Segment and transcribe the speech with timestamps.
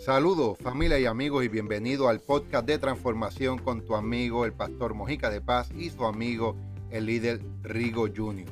[0.00, 4.94] Saludos familia y amigos y bienvenido al podcast de transformación con tu amigo el pastor
[4.94, 6.56] Mojica de Paz y su amigo
[6.90, 8.46] el líder Rigo Jr.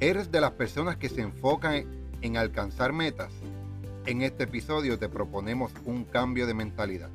[0.00, 1.86] ¿Eres de las personas que se enfocan
[2.22, 3.32] en alcanzar metas?
[4.04, 7.10] En este episodio te proponemos un cambio de mentalidad.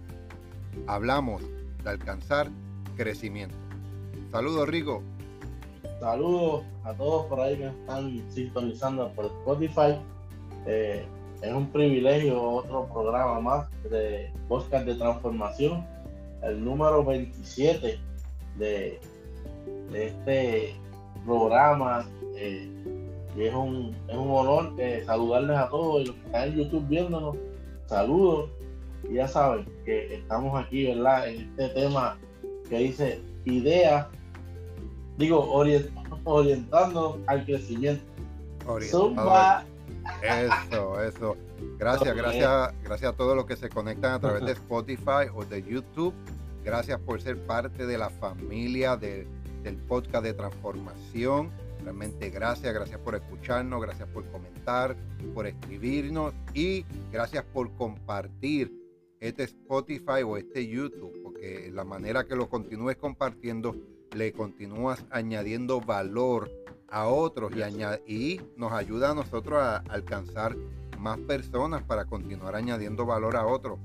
[0.88, 1.44] Hablamos
[1.84, 2.50] de alcanzar
[2.96, 3.58] crecimiento.
[4.32, 5.04] Saludos Rigo.
[6.00, 10.00] Saludos a todos por ahí que están sintonizando por Spotify.
[10.66, 11.06] Eh,
[11.42, 15.86] es un privilegio otro programa más de podcast de transformación,
[16.44, 18.00] el número 27
[18.58, 19.00] de,
[19.94, 20.76] este
[21.26, 22.06] programa.
[22.36, 22.70] Eh,
[23.36, 26.56] y es un, es un honor eh, saludarles a todos y los que están en
[26.56, 27.36] YouTube viéndonos.
[27.88, 28.50] Saludos.
[29.10, 31.28] Y ya saben que estamos aquí, ¿verdad?
[31.28, 32.18] En este tema
[32.70, 34.08] que dice ideas,
[35.18, 35.50] digo,
[36.24, 38.04] orientando al crecimiento.
[40.22, 41.38] Eso, eso.
[41.78, 45.64] Gracias, gracias, gracias a todos los que se conectan a través de Spotify o de
[45.64, 46.14] YouTube.
[46.64, 49.28] Gracias por ser parte de la familia del
[49.88, 51.50] podcast de transformación.
[51.84, 54.96] Realmente gracias, gracias por escucharnos, gracias por comentar,
[55.34, 58.72] por escribirnos y gracias por compartir
[59.20, 63.76] este Spotify o este YouTube, porque la manera que lo continúes compartiendo,
[64.16, 66.52] le continúas añadiendo valor
[66.92, 70.56] a otros y, y nos ayuda a nosotros a alcanzar
[71.00, 73.80] más personas para continuar añadiendo valor a otros.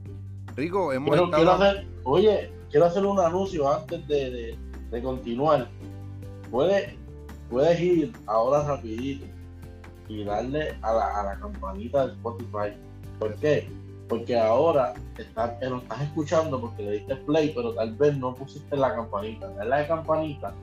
[0.55, 1.83] Rigo, hemos estado...
[2.05, 4.59] oye, quiero hacer un anuncio antes de,
[5.03, 5.69] continuar.
[6.51, 6.95] Puedes,
[7.51, 9.27] puedes ir ahora rapidito
[10.09, 12.77] y darle a la, a la campanita de Spotify.
[13.19, 13.69] ¿Por qué?
[14.09, 18.35] Porque ahora estás, eh, lo estás escuchando porque le diste play, pero tal vez no
[18.35, 19.49] pusiste la campanita.
[19.51, 20.55] Dale la campanita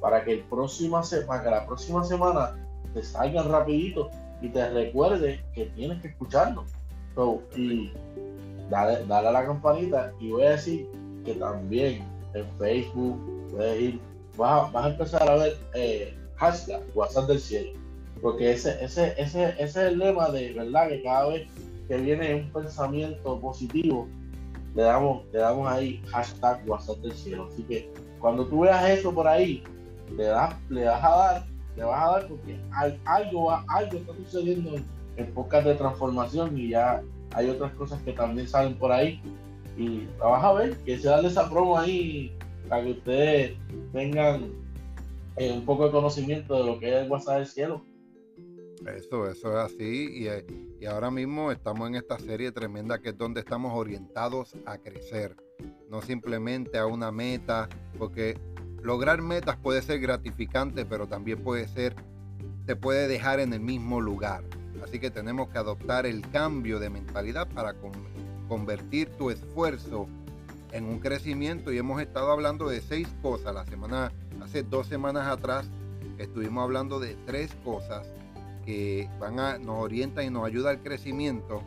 [0.00, 2.56] para que, el próxima para que la próxima semana
[2.94, 6.64] te salgan rapidito y te recuerde que tienes que escucharlo.
[7.56, 7.92] y
[8.70, 10.88] dale, dale, a la campanita y voy a decir
[11.24, 12.04] que también
[12.34, 13.18] en Facebook
[13.50, 14.00] puedes ir,
[14.36, 17.78] vas a, empezar a ver eh, hashtag WhatsApp del cielo.
[18.20, 21.48] Porque ese, ese, ese, ese es el lema de verdad que cada vez
[21.88, 24.08] que viene un pensamiento positivo,
[24.74, 27.48] le damos, le damos ahí hashtag WhatsApp del cielo.
[27.52, 29.64] Así que cuando tú veas eso por ahí,
[30.16, 31.46] le, das, le vas a dar,
[31.76, 32.56] le vas a dar porque
[33.04, 34.76] algo, algo está sucediendo
[35.16, 39.20] en, podcast de transformación y ya hay otras cosas que también salen por ahí.
[39.76, 42.32] Y vas a ver que se da esa promo ahí
[42.68, 43.56] para que ustedes
[43.92, 44.52] tengan
[45.36, 47.84] eh, un poco de conocimiento de lo que es el WhatsApp del cielo.
[48.86, 50.08] Eso, eso es así.
[50.12, 50.46] Y, eh,
[50.80, 55.36] y, ahora mismo estamos en esta serie tremenda que es donde estamos orientados a crecer.
[55.90, 57.68] No simplemente a una meta,
[57.98, 58.38] porque
[58.82, 61.94] lograr metas puede ser gratificante, pero también puede ser,
[62.66, 64.42] te puede dejar en el mismo lugar.
[64.82, 67.74] Así que tenemos que adoptar el cambio de mentalidad para
[68.48, 70.08] convertir tu esfuerzo
[70.72, 71.72] en un crecimiento.
[71.72, 73.54] Y hemos estado hablando de seis cosas.
[73.54, 74.12] La semana,
[74.42, 75.66] hace dos semanas atrás,
[76.18, 78.08] estuvimos hablando de tres cosas
[78.64, 81.62] que van a, nos orientan y nos ayuda al crecimiento.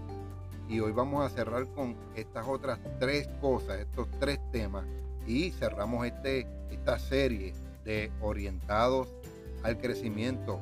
[0.67, 4.85] Y hoy vamos a cerrar con estas otras tres cosas, estos tres temas
[5.27, 7.53] y cerramos este, esta serie
[7.83, 9.13] de orientados
[9.63, 10.59] al crecimiento.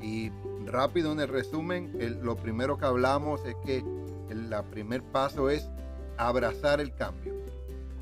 [0.00, 0.30] Y
[0.66, 1.92] rápido en el resumen,
[2.22, 3.84] lo primero que hablamos es que
[4.30, 5.68] el primer paso es
[6.16, 7.34] abrazar el cambio.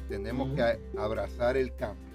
[0.09, 2.09] Tenemos que abrazar el cambio.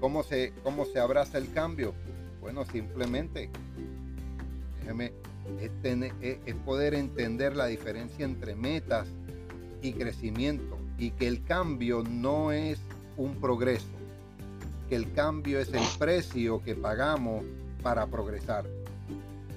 [0.00, 1.92] ¿Cómo se, ¿Cómo se abraza el cambio?
[2.40, 3.50] Bueno, simplemente,
[4.80, 5.12] déjeme,
[5.60, 6.12] es,
[6.46, 9.06] es poder entender la diferencia entre metas
[9.82, 12.78] y crecimiento y que el cambio no es
[13.16, 13.86] un progreso,
[14.88, 17.44] que el cambio es el precio que pagamos
[17.82, 18.64] para progresar.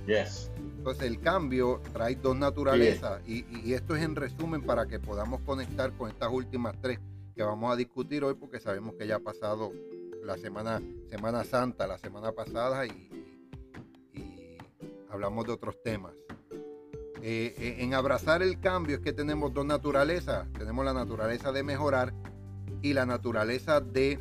[0.07, 0.51] Yes.
[0.77, 5.91] Entonces el cambio trae dos naturalezas y, esto es en resumen para que podamos conectar
[5.93, 6.99] con estas últimas tres
[7.35, 9.71] que vamos a discutir hoy porque sabemos que ya ha pasado
[10.23, 13.10] la semana, semana Santa, la semana pasada y,
[15.11, 16.13] hablamos de otros temas.
[17.23, 20.47] Eh, eh, en abrazar el cambio es que tenemos dos naturalezas.
[20.57, 22.13] Tenemos la naturaleza de mejorar
[22.81, 24.17] y la naturaleza de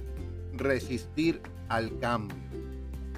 [0.53, 2.37] resistir al cambio.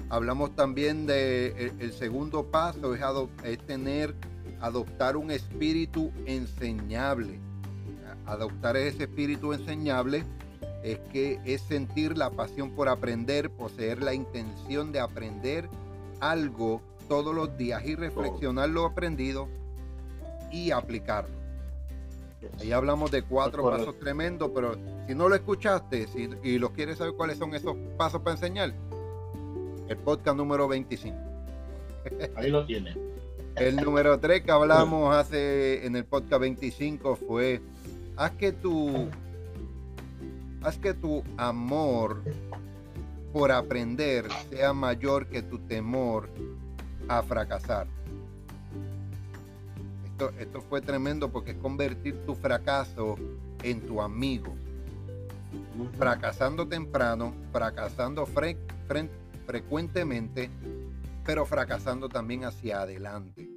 [0.09, 4.13] Hablamos también de el, segundo paso es, tener,
[4.61, 7.39] adoptar un espíritu enseñable.
[8.25, 10.23] Adoptar ese espíritu enseñable
[10.83, 15.67] es que es sentir la pasión por aprender, poseer la intención de aprender
[16.19, 19.47] algo todos los días y reflexionar lo aprendido
[20.51, 21.43] y aplicarlo.
[22.59, 24.75] Ahí hablamos de cuatro pasos tremendos, pero
[25.07, 26.07] si no lo escuchaste
[26.43, 28.73] y lo quieres saber cuáles son esos pasos para enseñar,
[29.87, 31.17] el podcast número 25.
[32.35, 32.95] Ahí lo tiene.
[33.55, 37.61] El número 3 que hablamos hace en el podcast 25 fue
[38.15, 39.07] haz que tu
[40.63, 42.23] haz que tu amor
[43.31, 46.29] por aprender sea mayor que tu temor
[47.07, 47.87] a fracasar.
[50.05, 53.15] Esto, esto fue tremendo porque es convertir tu fracaso
[53.63, 54.53] en tu amigo.
[55.97, 58.27] Fracasando temprano, fracasando
[59.45, 60.49] frecuentemente,
[61.25, 63.49] pero fracasando también hacia adelante.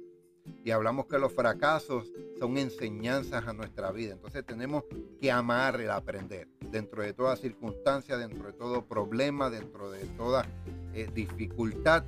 [0.63, 4.13] Y hablamos que los fracasos son enseñanzas a nuestra vida.
[4.13, 4.83] Entonces tenemos
[5.19, 6.47] que amar el aprender.
[6.71, 10.45] Dentro de toda circunstancia, dentro de todo problema, dentro de toda
[10.97, 12.05] eh, dificultad,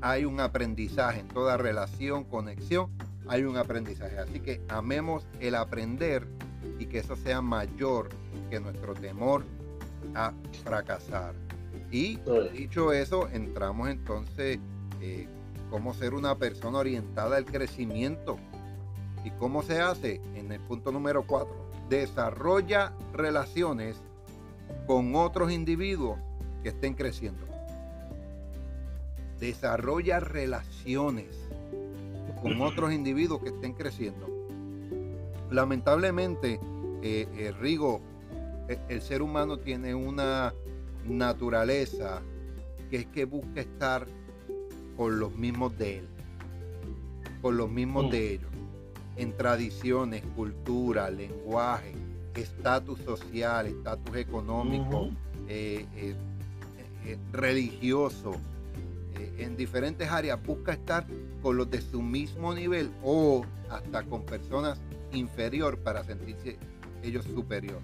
[0.00, 1.20] hay un aprendizaje.
[1.20, 2.90] En toda relación, conexión,
[3.28, 4.18] hay un aprendizaje.
[4.18, 6.26] Así que amemos el aprender
[6.80, 8.08] y que eso sea mayor
[8.50, 9.44] que nuestro temor
[10.16, 10.32] a
[10.64, 11.34] fracasar.
[11.92, 12.18] Y
[12.52, 14.58] dicho eso, entramos entonces
[15.00, 15.28] eh,
[15.70, 18.38] cómo ser una persona orientada al crecimiento.
[19.24, 20.20] ¿Y cómo se hace?
[20.34, 21.54] En el punto número 4.
[21.88, 23.98] Desarrolla relaciones
[24.88, 26.18] con otros individuos
[26.64, 27.51] que estén creciendo.
[29.42, 31.26] Desarrolla relaciones
[32.40, 34.28] con otros individuos que estén creciendo.
[35.50, 36.60] Lamentablemente,
[37.02, 38.00] eh, eh, Rigo,
[38.68, 40.54] e, el ser humano tiene una
[41.08, 42.22] naturaleza
[42.88, 44.06] que es que busca estar
[44.96, 46.08] con los mismos de él,
[47.40, 48.34] con los mismos de mm.
[48.34, 48.50] ellos,
[49.16, 51.96] en tradiciones, cultura, lenguaje,
[52.36, 55.10] estatus social, estatus económico,
[55.48, 56.14] eh,
[57.32, 58.36] religioso,
[59.38, 61.06] en diferentes áreas, busca estar
[61.42, 64.80] con los de su mismo nivel o hasta con personas
[65.12, 66.58] inferior para sentirse
[67.02, 67.80] ellos superior.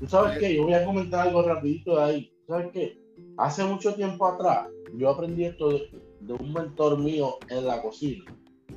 [0.00, 2.32] Tú sabes que yo voy a comentar algo rapidito de ahí.
[2.46, 2.98] ¿Sabes qué?
[3.38, 5.90] Hace mucho tiempo atrás yo aprendí esto de,
[6.20, 8.24] de un mentor mío en la cocina.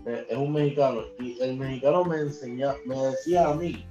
[0.06, 1.02] Eh, es un mexicano.
[1.20, 3.86] Y el mexicano me enseñaba, me decía a mí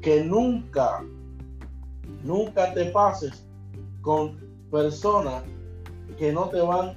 [0.00, 1.04] que nunca,
[2.24, 3.46] nunca te pases
[4.00, 4.38] con
[4.70, 5.44] personas
[6.20, 6.96] que no te van,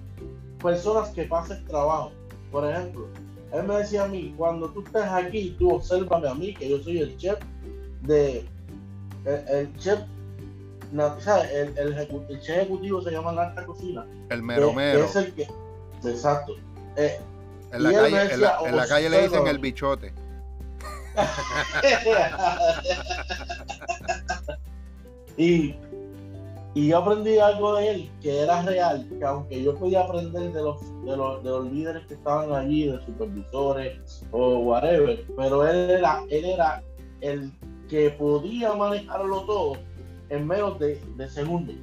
[0.61, 2.11] personas que pases trabajo.
[2.51, 3.07] Por ejemplo,
[3.53, 6.83] él me decía a mí, cuando tú estés aquí, tú obsérvame a mí, que yo
[6.83, 7.39] soy el chef
[8.01, 8.45] de,
[9.25, 10.01] el, chef
[10.91, 14.05] el, el, chef ejecutivo se llama la alta cocina.
[14.29, 15.05] El mero mero.
[15.05, 15.47] es el que,
[16.03, 16.57] Exacto.
[16.97, 17.21] Eh,
[17.71, 17.91] en, la
[18.87, 20.13] calle, le dicen el bichote.
[25.37, 25.75] y,
[26.75, 30.61] y yo aprendí algo de él que era real, que aunque yo podía aprender de
[30.61, 35.91] los, de los, de los líderes que estaban allí, de supervisores o whatever, pero él
[35.91, 36.83] era, él era
[37.21, 37.51] el
[37.89, 39.73] que podía manejarlo todo
[40.29, 41.75] en menos de, de segundos.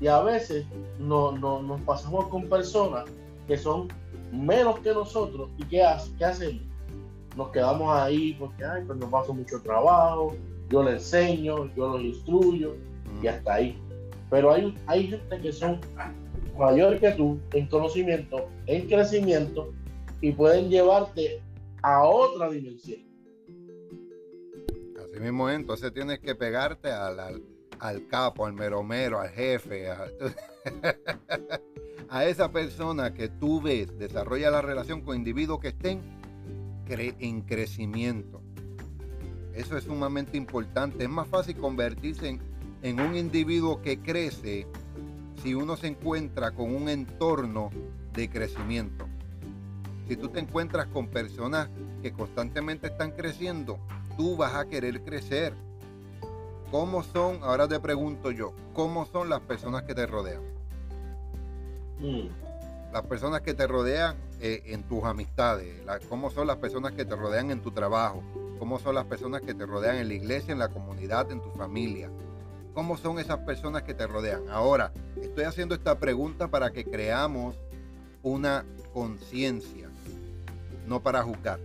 [0.00, 0.64] Y a veces
[0.98, 3.04] no, no, nos pasamos con personas
[3.46, 3.88] que son
[4.32, 5.84] menos que nosotros y ¿qué,
[6.16, 6.62] qué hacemos?
[7.36, 10.34] Nos quedamos ahí porque ay, pues nos paso mucho trabajo,
[10.70, 12.74] yo le enseño, yo los instruyo
[13.22, 13.78] y hasta ahí.
[14.30, 15.80] Pero hay, hay gente que son
[16.58, 19.72] mayores que tú en conocimiento, en crecimiento
[20.20, 21.40] y pueden llevarte
[21.82, 23.00] a otra dimensión.
[24.98, 27.42] Así mismo, entonces tienes que pegarte al,
[27.78, 29.88] al, capo, al meromero, al jefe.
[32.10, 36.00] a esa persona que tú ves, desarrolla la relación con individuos que estén
[36.96, 38.42] en crecimiento.
[39.54, 41.04] Eso es sumamente importante.
[41.04, 42.40] Es más fácil convertirse en,
[42.82, 44.66] en un individuo que crece
[45.42, 47.70] si uno se encuentra con un entorno
[48.12, 49.06] de crecimiento.
[50.08, 51.68] Si tú te encuentras con personas
[52.02, 53.78] que constantemente están creciendo,
[54.16, 55.54] tú vas a querer crecer.
[56.70, 60.42] ¿Cómo son, ahora te pregunto yo, cómo son las personas que te rodean?
[62.00, 62.28] Mm.
[62.92, 67.16] Las personas que te rodean eh, en tus amistades, cómo son las personas que te
[67.16, 68.22] rodean en tu trabajo,
[68.58, 71.50] cómo son las personas que te rodean en la iglesia, en la comunidad, en tu
[71.50, 72.10] familia.
[72.78, 74.48] ¿Cómo son esas personas que te rodean?
[74.48, 77.56] Ahora, estoy haciendo esta pregunta para que creamos
[78.22, 79.88] una conciencia,
[80.86, 81.58] no para juzgar.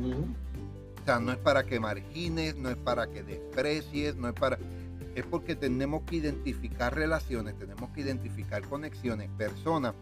[0.00, 4.58] O sea, no es para que margines, no es para que desprecies, no es para
[5.14, 9.94] es porque tenemos que identificar relaciones, tenemos que identificar conexiones, personas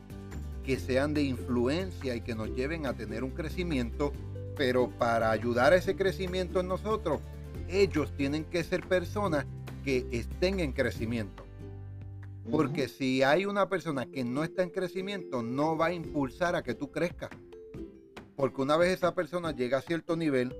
[0.64, 4.14] que sean de influencia y que nos lleven a tener un crecimiento,
[4.56, 7.20] pero para ayudar a ese crecimiento en nosotros,
[7.68, 9.44] ellos tienen que ser personas
[9.84, 11.44] que estén en crecimiento.
[12.50, 16.62] Porque si hay una persona que no está en crecimiento, no va a impulsar a
[16.62, 17.30] que tú crezcas.
[18.36, 20.54] Porque una vez esa persona llega a cierto nivel,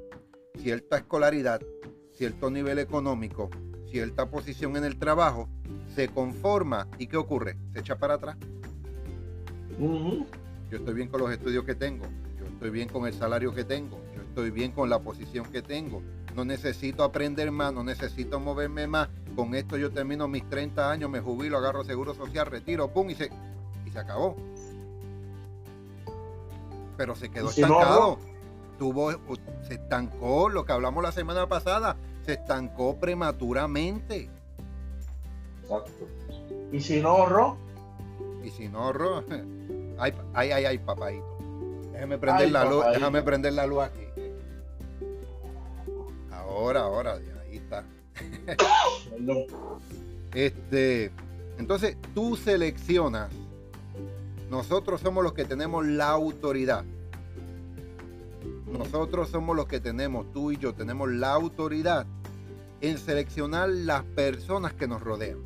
[0.59, 1.61] cierta escolaridad,
[2.13, 3.51] cierto nivel económico,
[3.91, 5.49] cierta posición en el trabajo,
[5.95, 7.57] se conforma y ¿qué ocurre?
[7.73, 8.37] Se echa para atrás.
[10.71, 12.07] yo estoy bien con los estudios que tengo,
[12.39, 15.63] yo estoy bien con el salario que tengo, yo estoy bien con la posición que
[15.63, 16.03] tengo,
[16.35, 21.11] no necesito aprender más, no necesito moverme más, con esto yo termino mis 30 años,
[21.11, 23.31] me jubilo, agarro seguro social, retiro, pum, y se,
[23.87, 24.37] y se acabó.
[26.97, 28.19] Pero se quedó estancado.
[28.79, 29.13] Tuvo,
[29.63, 34.29] se estancó, lo que hablamos la semana pasada, se estancó prematuramente.
[35.63, 36.09] Exacto.
[36.73, 37.57] ¿Y si no ahorró?
[38.43, 39.25] Y si no ahorró,
[39.99, 41.39] ay, ay, ay, ay, papadito.
[41.93, 44.04] Déjame prender la luz, déjame prender la luz aquí.
[46.55, 47.85] Ahora, ahora, ahí está.
[50.35, 51.11] este,
[51.59, 53.29] entonces tú seleccionas.
[54.49, 56.85] Nosotros somos los que tenemos la autoridad.
[58.71, 62.07] Nosotros somos los que tenemos, tú y yo tenemos la autoridad
[62.81, 65.39] en seleccionar las personas que nos rodean.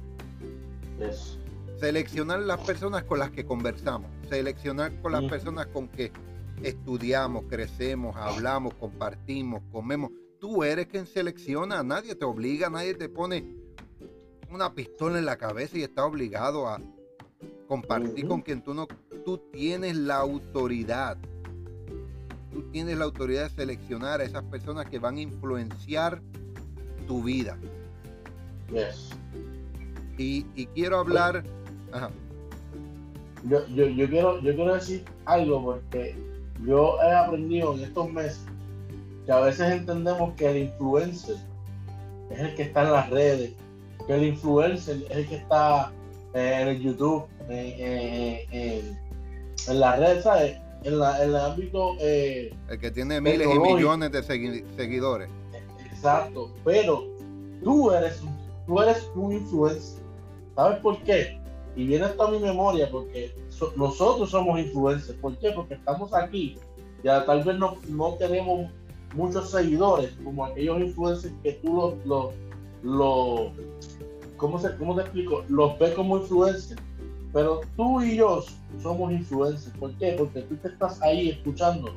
[1.81, 6.12] Seleccionar las personas con las que conversamos, seleccionar con las personas con que
[6.62, 10.11] estudiamos, crecemos, hablamos, compartimos, comemos.
[10.40, 13.45] Tú eres quien selecciona, nadie te obliga, nadie te pone
[14.50, 16.80] una pistola en la cabeza y está obligado a
[17.66, 18.87] compartir con quien tú no,
[19.25, 21.18] tú tienes la autoridad.
[22.52, 26.23] Tú tienes la autoridad de seleccionar a esas personas que van a influenciar
[27.07, 27.59] tu vida.
[28.73, 29.11] Yes.
[30.16, 31.45] Y, quiero hablar.
[33.45, 36.16] Yo, yo, quiero, yo quiero decir algo porque
[36.64, 38.45] yo he aprendido en estos meses
[39.28, 41.37] que a veces entendemos que el influencer
[42.30, 43.52] es el que está en las redes,
[44.06, 45.92] que el influencer es el que está
[46.32, 48.99] eh, en el YouTube, en,
[49.68, 50.56] las redes, ¿sabes?
[50.82, 51.97] En, la, en el ámbito...
[52.00, 55.28] Eh, el que tiene miles y millones de seguidores.
[55.92, 57.04] Exacto, pero
[57.62, 58.23] tú eres,
[58.66, 60.02] tú eres un influencer.
[60.56, 61.38] ¿Sabes por qué?
[61.76, 63.35] Y viene esto a mi memoria porque
[63.76, 65.18] nosotros somos influencers.
[65.18, 65.50] ¿Por qué?
[65.50, 66.56] Porque estamos aquí.
[67.04, 68.70] Ya tal vez no, no tenemos
[69.15, 72.35] muchos seguidores como aquellos influencers que tú los, los,
[72.83, 73.53] los
[74.37, 75.45] ¿cómo, se, ¿cómo te explico?
[75.49, 76.81] Los ves como influencers.
[77.33, 78.43] Pero tú y yo
[78.83, 79.77] somos influencers.
[79.77, 80.15] ¿Por qué?
[80.17, 81.93] Porque tú te estás ahí escuchando.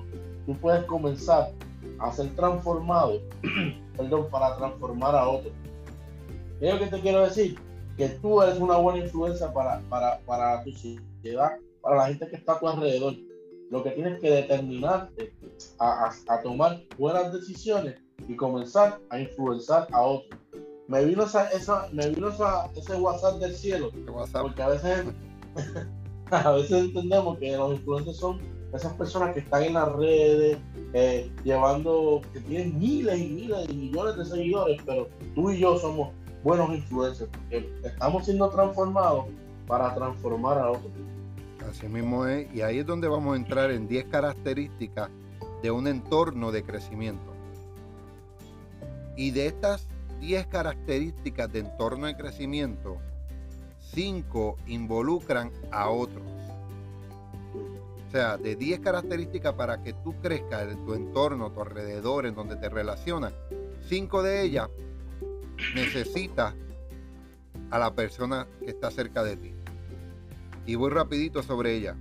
[0.46, 1.51] Tú puedes comenzar
[2.00, 3.22] a ser transformado,
[3.98, 5.53] perdón, para transformar a otros.
[6.60, 7.58] Es lo que te quiero decir
[7.98, 11.51] que tú eres una buena influencia para, para, para tu sociedad,
[11.82, 13.15] para la gente que está a tu alrededor.
[13.71, 15.33] Lo que tienes que determinarte
[15.79, 17.95] a, a, tomar buenas decisiones
[18.27, 20.39] y comenzar a influenciar a otros.
[20.87, 23.89] Me vino, esa, esa, me vino esa, ese WhatsApp del cielo,
[24.33, 25.05] porque a veces,
[26.31, 28.41] a veces entendemos que los influencers son
[28.73, 30.57] esas personas que están en las redes,
[30.93, 35.77] eh, llevando, que tienen miles y miles y millones de seguidores, pero tú y yo
[35.77, 36.09] somos
[36.43, 39.25] buenos influencers, porque estamos siendo transformados
[39.65, 40.91] para transformar a otros.
[41.71, 45.09] Así mismo es, y ahí es donde vamos a entrar en 10 características
[45.63, 47.33] de un entorno de crecimiento.
[49.15, 49.87] Y de estas
[50.19, 52.97] 10 características de entorno de crecimiento,
[53.93, 56.23] 5 involucran a otros.
[58.05, 62.35] O sea, de 10 características para que tú crezcas en tu entorno, tu alrededor, en
[62.35, 63.31] donde te relacionas,
[63.87, 64.67] 5 de ellas
[65.73, 66.53] necesitas
[67.69, 69.61] a la persona que está cerca de ti.
[70.65, 71.96] Y voy rapidito sobre ella.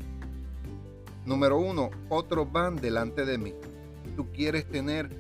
[1.25, 3.55] Número uno, otros van delante de mí.
[4.17, 5.11] Tú quieres tener,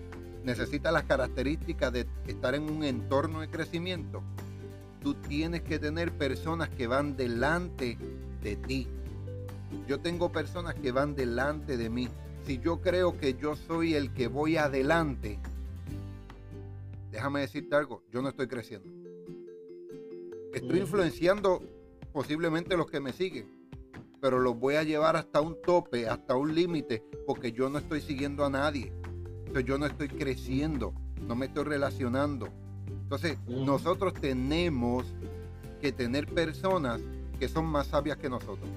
[0.44, 4.22] necesitas las características de estar en un entorno de crecimiento.
[5.02, 7.96] Tú tienes que tener personas que van delante
[8.42, 8.86] de ti.
[9.86, 12.08] Yo tengo personas que van delante de mí.
[12.44, 15.38] Si yo creo que yo soy el que voy adelante,
[17.10, 18.88] déjame decirte algo, yo no estoy creciendo.
[20.52, 21.62] Estoy influenciando
[22.12, 23.46] posiblemente los que me siguen,
[24.20, 28.00] pero los voy a llevar hasta un tope, hasta un límite, porque yo no estoy
[28.00, 28.92] siguiendo a nadie.
[29.46, 30.92] Entonces yo no estoy creciendo,
[31.26, 32.48] no me estoy relacionando.
[32.86, 35.06] Entonces nosotros tenemos
[35.80, 37.00] que tener personas
[37.38, 38.68] que son más sabias que nosotros.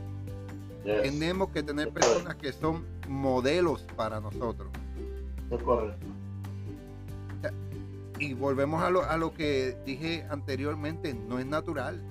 [0.84, 4.70] Tenemos que tener personas que son modelos para nosotros.
[5.50, 6.08] Es correcto
[8.20, 12.02] y volvemos a lo, a lo que dije anteriormente, no es natural,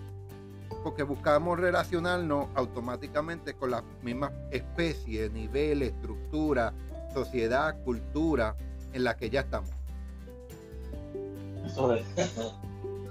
[0.82, 6.72] porque buscamos relacionarnos automáticamente con las mismas especies, nivel, estructura,
[7.12, 8.56] sociedad, cultura
[8.92, 9.70] en la que ya estamos.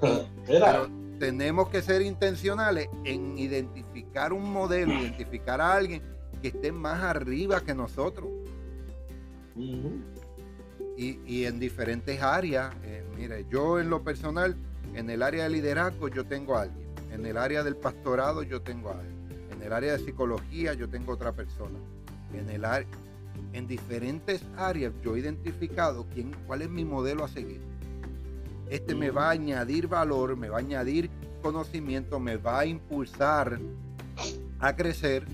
[0.47, 0.89] Pero
[1.19, 6.01] tenemos que ser intencionales en identificar un modelo, identificar a alguien
[6.41, 8.27] que esté más arriba que nosotros.
[10.97, 12.73] Y, en diferentes áreas.
[12.83, 14.55] Eh, mire, yo en lo personal,
[14.93, 16.80] en el área de liderazgo yo tengo a alguien,
[17.11, 20.89] en el área del pastorado yo tengo a alguien, en el área de psicología yo
[20.89, 21.77] tengo otra persona.
[22.33, 22.65] En, el
[23.53, 27.61] en diferentes áreas yo he identificado quién, cuál es mi modelo a seguir.
[28.69, 31.09] Este me va a añadir valor, me va a añadir
[31.41, 33.59] conocimiento, me va a impulsar
[34.59, 35.25] a crecer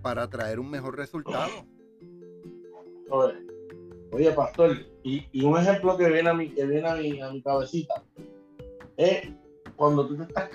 [0.00, 1.50] para traer un mejor resultado.
[4.10, 7.42] Oye, pastor, y, un ejemplo que viene a mi, que viene a mi, a mi
[7.42, 8.02] cabecita
[8.96, 9.28] es
[9.76, 10.48] cuando tú te estás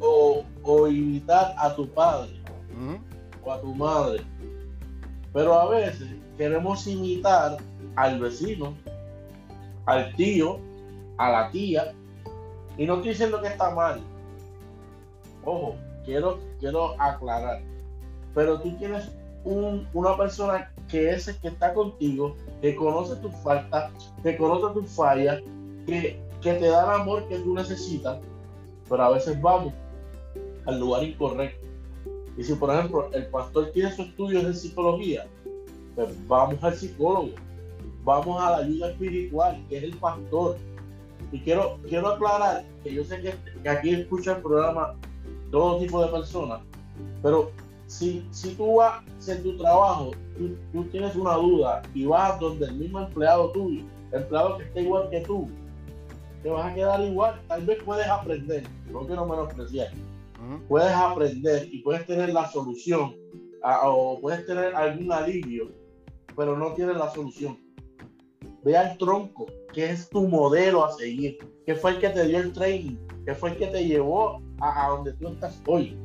[0.00, 2.38] o, o invitar a tu padre
[3.42, 4.22] o a tu madre.
[5.32, 7.56] Pero a veces queremos imitar
[7.96, 8.74] al vecino,
[9.86, 10.58] al tío,
[11.16, 11.94] a la tía.
[12.76, 14.00] Y no estoy diciendo que está mal.
[15.44, 17.60] Ojo, quiero, quiero aclarar.
[18.34, 19.10] Pero tú tienes
[19.44, 23.90] una persona que es el que está contigo, que conoce tus faltas,
[24.22, 25.42] que conoce tus fallas,
[25.86, 28.18] que, que te da el amor que tú necesitas.
[28.88, 29.72] Pero a veces vamos
[30.66, 31.66] al lugar incorrecto.
[32.36, 35.26] Y si, por ejemplo, el pastor tiene sus estudios de psicología,
[35.94, 37.30] pues vamos al psicólogo,
[38.04, 40.56] vamos a la ayuda espiritual, que es el pastor.
[41.32, 44.94] Y quiero, quiero aclarar que yo sé que, aquí escucha el programa
[45.50, 46.60] todo tipo de personas,
[47.22, 47.50] pero
[47.86, 50.12] si, si tú vas en tu trabajo,
[50.72, 55.10] tú, tienes una duda y vas donde el mismo empleado tuyo, empleado que esté igual
[55.10, 55.48] que tú,
[56.42, 57.40] te vas a quedar igual.
[57.48, 59.88] Tal vez puedes aprender, no quiero menospreciar,
[60.68, 63.14] puedes aprender y puedes tener la solución
[63.62, 65.70] o puedes tener algún alivio,
[66.36, 67.58] pero no tienes la solución.
[68.64, 72.38] Ve al tronco, que es tu modelo a seguir, que fue el que te dio
[72.38, 75.96] el training, que fue el que te llevó a, donde tú estás hoy.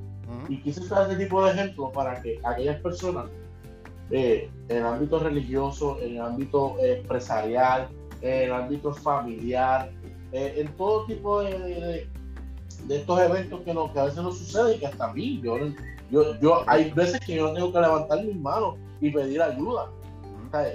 [0.50, 3.28] Y quise usar ese tipo de ejemplos para que aquellas personas
[4.10, 7.90] eh, en el ámbito religioso, en el ámbito empresarial,
[8.22, 9.92] en el ámbito familiar,
[10.34, 12.08] eh, en todo tipo de,
[12.88, 15.40] de estos eventos que, no, que a veces no suceden y que hasta a mí,
[15.44, 15.58] yo,
[16.10, 19.92] yo, yo, hay veces que yo tengo que levantar mis manos y pedir ayuda.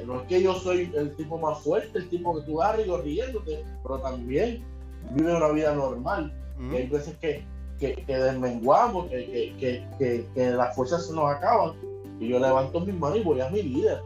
[0.06, 3.64] no es que yo soy el tipo más fuerte, el tipo que tú vas riéndote,
[3.82, 4.64] pero también
[5.10, 6.32] vive una vida normal.
[6.72, 7.44] Y hay veces que,
[7.80, 9.54] que, que desmenguamos, que,
[9.98, 11.72] que, que, las fuerzas se nos acaban.
[12.20, 14.00] Y yo levanto mis manos y voy a mi líder.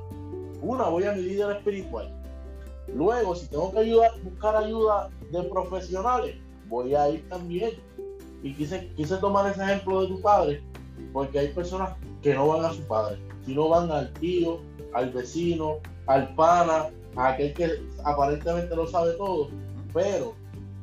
[0.62, 2.10] Una, voy a mi líder espiritual.
[2.94, 6.36] Luego, si tengo que ayudar, buscar ayuda de profesionales,
[6.68, 7.72] voy a ir también.
[8.42, 10.62] Y quise, quise tomar ese ejemplo de tu padre,
[11.12, 14.60] porque hay personas que no van a su padre, sino van al tío,
[14.94, 19.48] al vecino, al pana, a aquel que aparentemente lo sabe todo.
[19.94, 20.34] Pero,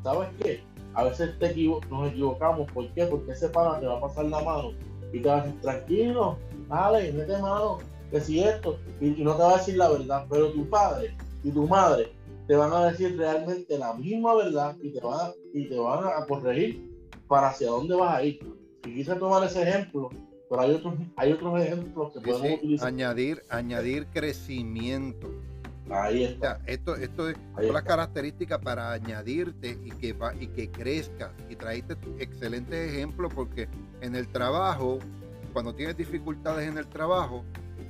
[0.04, 0.64] ¿sabes qué?
[0.94, 1.54] A veces te
[1.90, 2.72] nos equivocamos.
[2.72, 3.06] ¿Por qué?
[3.06, 4.72] Porque ese pana te va a pasar la mano
[5.12, 6.38] y te va a decir, tranquilo,
[6.70, 7.80] dale, mete mano,
[8.12, 10.26] que si esto, y no te va a decir la verdad.
[10.30, 12.12] Pero tu padre y tu madre
[12.50, 16.04] te van a decir realmente la misma verdad y te van a, y te van
[16.04, 16.84] a corregir
[17.28, 18.40] para hacia dónde vas a ir.
[18.88, 20.10] Y quise tomar ese ejemplo,
[20.50, 22.88] pero hay otros, hay otros ejemplos que podemos utilizar.
[22.88, 25.30] Añadir, añadir crecimiento.
[25.92, 26.60] Ahí está.
[26.66, 27.38] esto, esto es
[27.72, 31.30] las características para añadirte y que, y que crezcas.
[31.52, 33.68] Y traíste excelentes ejemplos porque
[34.02, 34.98] en el trabajo,
[35.54, 37.46] cuando tienes dificultades en el trabajo,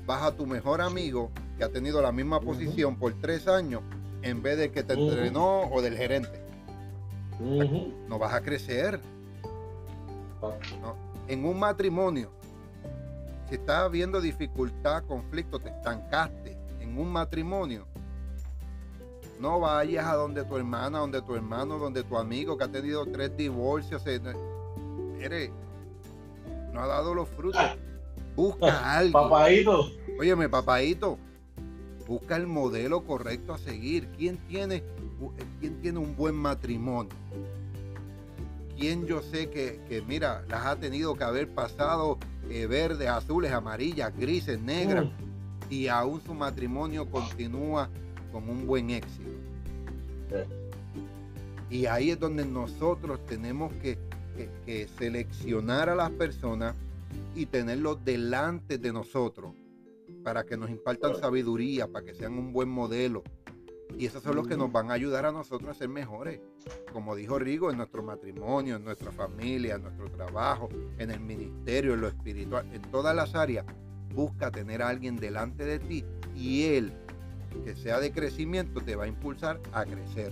[0.06, 3.84] vas a tu mejor amigo que ha tenido la misma posición por tres años
[4.21, 6.41] en vez de que te entrenó o del gerente.
[8.08, 8.99] No vas a crecer.
[11.27, 12.32] En un matrimonio,
[13.47, 17.86] si estás habiendo dificultad, conflicto, te estancaste en un matrimonio,
[19.39, 23.05] no vayas a donde tu hermana, donde tu hermano, donde tu amigo que ha tenido
[23.05, 24.05] tres divorcios.
[24.05, 25.51] Eres,
[26.73, 27.62] no ha dado los frutos.
[28.36, 29.13] Busca algo.
[29.13, 29.91] Papaito.
[30.19, 31.17] Óyeme, papaito
[32.10, 34.08] busca el modelo correcto a seguir.
[34.17, 34.84] ¿Quién tiene,
[35.60, 37.12] quién tiene un buen matrimonio?
[38.76, 42.17] ¿Quién yo sé que, mira, las ha tenido que haber pasado
[42.50, 45.72] eh, verdes, azules, amarillas, grises, negras, mm.
[45.72, 47.89] y aún su matrimonio continúa
[48.32, 49.30] con un buen éxito?
[51.69, 54.00] Y ahí es donde nosotros tenemos que,
[54.65, 56.76] que seleccionar a las personas
[57.36, 59.54] y tenerlos delante de nosotros
[60.23, 63.23] para que nos impartan sabiduría, para que sean un buen modelo.
[63.97, 66.39] Y esos son los que nos van a ayudar a nosotros a ser mejores.
[66.93, 71.95] Como dijo Rigo, en nuestro matrimonio, en nuestra familia, en nuestro trabajo, en el ministerio,
[71.95, 73.65] en lo espiritual, en todas las áreas.
[74.13, 76.05] Busca tener a alguien delante de ti
[76.36, 76.93] y él,
[77.63, 80.32] que sea de crecimiento, te va a impulsar a crecer.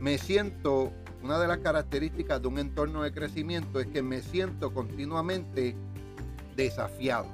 [0.00, 4.74] Me siento, una de las características de un entorno de crecimiento es que me siento
[4.74, 5.76] continuamente
[6.56, 7.26] desafiado.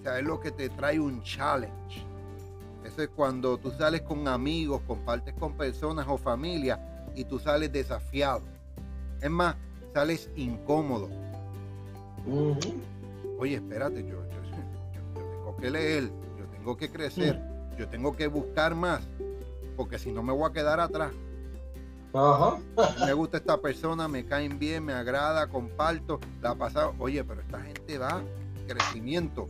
[0.00, 2.04] O sea, es lo que te trae un challenge.
[2.84, 7.72] Eso es cuando tú sales con amigos, compartes con personas o familia y tú sales
[7.72, 8.42] desafiado.
[9.20, 9.54] Es más,
[9.94, 11.08] sales incómodo.
[13.38, 14.22] Oye, espérate, yo,
[15.14, 17.40] tengo que leer, yo tengo que crecer,
[17.78, 19.02] yo tengo que buscar más,
[19.76, 21.12] porque si no me voy a quedar atrás.
[22.14, 22.58] Ajá.
[23.06, 26.94] me gusta esta persona, me caen bien, me agrada, comparto, la ha pasado.
[26.98, 28.22] Oye, pero esta gente va
[28.66, 29.48] crecimiento,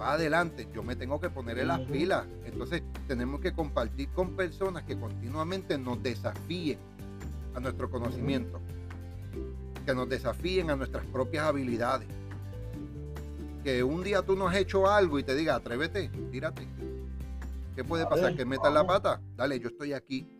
[0.00, 0.68] va adelante.
[0.74, 2.26] Yo me tengo que poner en las pilas.
[2.44, 6.78] Entonces, tenemos que compartir con personas que continuamente nos desafíen
[7.54, 8.60] a nuestro conocimiento,
[9.86, 12.08] que nos desafíen a nuestras propias habilidades.
[13.62, 16.68] Que un día tú no has hecho algo y te diga, atrévete, tírate.
[17.74, 18.36] ¿Qué puede pasar?
[18.36, 19.20] ¿Que metas la pata?
[19.36, 20.33] Dale, yo estoy aquí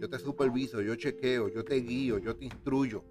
[0.00, 3.04] yo te superviso, yo chequeo, yo te guío, yo te instruyo.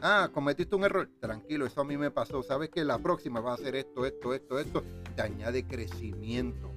[0.00, 1.10] Ah, cometiste un error.
[1.18, 2.42] Tranquilo, eso a mí me pasó.
[2.42, 4.84] Sabes que la próxima va a hacer esto, esto, esto, esto.
[5.16, 6.72] Te añade crecimiento.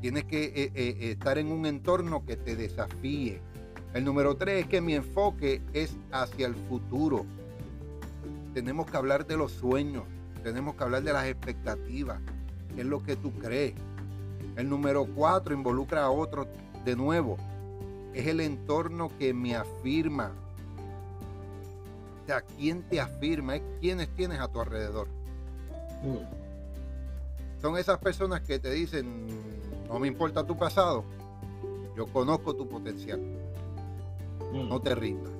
[0.00, 3.40] Tienes que eh, eh, eh, estar en un entorno que te desafíe.
[3.94, 7.26] El número tres es que mi enfoque es hacia el futuro.
[8.54, 10.04] Tenemos que hablar de los sueños.
[10.44, 12.20] Tenemos que hablar de las expectativas.
[12.74, 13.74] ¿Qué es lo que tú crees?
[14.56, 16.46] El número cuatro involucra a otros
[16.84, 17.36] de nuevo,
[18.14, 20.32] es el entorno que me afirma.
[22.22, 23.56] O sea, ¿quién te afirma?
[23.56, 25.08] Es quienes tienes a tu alrededor.
[26.02, 27.60] Mm.
[27.60, 29.26] Son esas personas que te dicen,
[29.88, 31.04] no me importa tu pasado,
[31.96, 33.20] yo conozco tu potencial.
[34.52, 34.68] Mm.
[34.68, 35.32] No te rindas.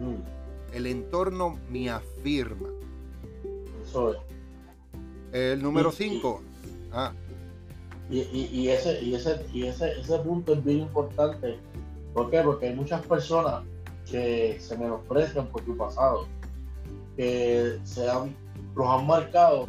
[0.00, 0.74] Mm.
[0.74, 2.68] El entorno me afirma.
[5.32, 6.42] El número 5.
[6.92, 7.12] Ah,
[8.10, 8.20] y,
[8.52, 11.58] y, ese, y, ese, y ese, ese punto es bien importante.
[12.14, 12.40] ¿Por qué?
[12.40, 13.62] Porque hay muchas personas
[14.10, 16.26] que se menosprecian por su pasado,
[17.16, 18.34] que se han,
[18.74, 19.68] los han marcado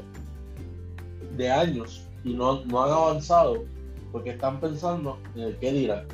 [1.36, 3.64] de años y no, no han avanzado
[4.12, 6.06] porque están pensando en el qué dirán.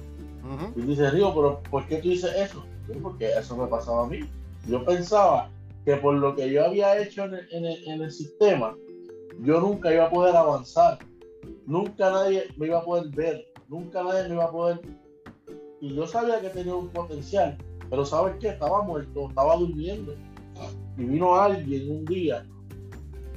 [0.75, 2.63] Y dice, Río, pero ¿por qué tú dices eso?
[3.01, 4.19] porque eso me pasaba a mí.
[4.67, 5.49] Yo pensaba
[5.85, 8.75] que por lo que yo había hecho en en el, en el sistema,
[9.41, 10.99] yo nunca iba a poder avanzar
[11.65, 14.79] nunca nadie me iba a poder ver, nunca nadie me iba a poder.
[15.81, 17.57] Y yo sabía que tenía un potencial,
[17.89, 18.49] pero ¿sabes qué?
[18.49, 20.15] Estaba muerto, estaba durmiendo.
[20.97, 22.45] Y vino alguien un día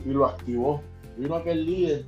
[0.04, 0.80] y lo activó.
[1.16, 2.04] Vino aquel líder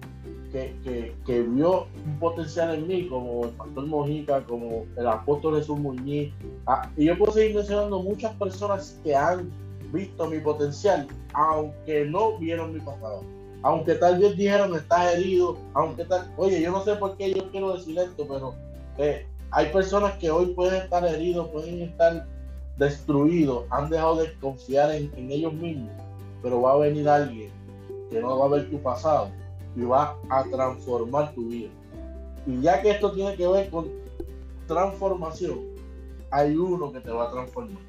[0.52, 5.78] que, que, vio un potencial en mí, como el pastor Mojica, como el apóstol Jesús
[5.78, 6.32] Muñiz.
[6.66, 9.50] Ah, y yo puedo seguir mencionando muchas personas que han
[9.92, 13.22] visto mi potencial, aunque no vieron mi pasado
[13.62, 17.50] aunque tal vez dijeron estás herido, aunque tal, oye, yo no sé por qué yo
[17.50, 18.54] quiero decir esto, pero
[18.98, 22.26] eh, hay personas que hoy pueden estar heridos, pueden estar
[22.78, 25.90] destruidos, han dejado de confiar en, ellos mismos,
[26.42, 27.50] pero va a venir alguien
[28.10, 29.30] que no va a ver tu pasado
[29.76, 31.68] y va a transformar tu vida.
[32.46, 33.88] Y ya que esto tiene que ver con
[34.66, 35.60] transformación,
[36.30, 37.82] hay uno que te va a transformar.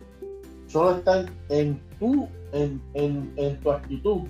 [0.67, 4.21] Solo está en, tu, en, en tu actitud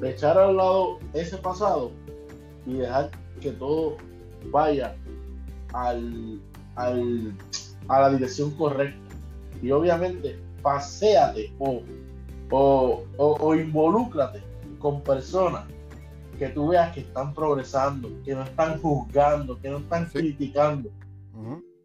[0.00, 1.90] de echar al lado ese pasado
[2.66, 3.96] y dejar que todo
[4.50, 4.96] vaya
[5.72, 6.40] al,
[6.76, 8.98] a la dirección correcta.
[9.62, 11.82] Y obviamente, paséate o,
[12.50, 14.42] o, o, involúcrate
[14.78, 15.64] con personas
[16.38, 20.90] que tú veas que están progresando, que no están juzgando, que no están criticando.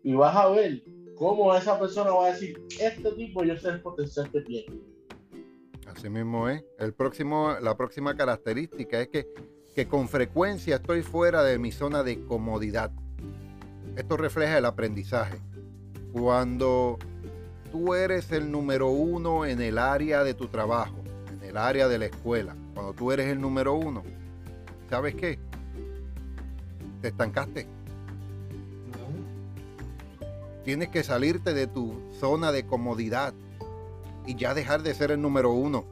[0.04, 0.84] Y vas a ver
[1.16, 4.91] cómo esa persona va a decir, este tipo yo sé el potencial que tiene.
[6.02, 6.64] Así mismo es.
[6.80, 9.28] El próximo, la próxima característica es que,
[9.76, 12.90] que con frecuencia estoy fuera de mi zona de comodidad.
[13.96, 15.40] Esto refleja el aprendizaje.
[16.12, 16.98] Cuando
[17.72, 20.96] tú eres el número uno en el área de tu trabajo,
[21.40, 24.02] en el área de la escuela, cuando tú eres el número uno,
[24.90, 25.38] ¿sabes qué?
[27.04, 27.68] Te estancaste.
[30.66, 33.36] Tienes que salirte de tu zona de comodidad
[34.26, 35.86] y ya dejar de ser el número uno.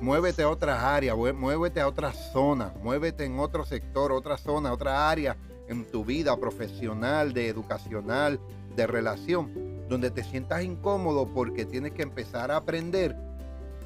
[0.00, 5.10] Muévete a otras áreas, muévete a otras zonas, muévete en otro sector, otra zona, otra
[5.10, 5.36] área
[5.68, 8.38] en tu vida profesional, de educacional,
[8.76, 9.50] de relación,
[9.88, 13.16] donde te sientas incómodo porque tienes que empezar a aprender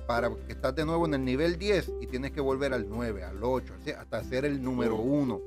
[0.07, 3.24] para que estás de nuevo en el nivel 10 y tienes que volver al 9,
[3.24, 5.40] al 8, hasta ser el número uno.